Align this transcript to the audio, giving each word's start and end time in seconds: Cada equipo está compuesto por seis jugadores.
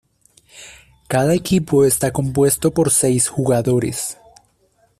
Cada 1.07 1.35
equipo 1.35 1.85
está 1.85 2.11
compuesto 2.11 2.71
por 2.73 2.89
seis 2.89 3.27
jugadores. 3.27 4.17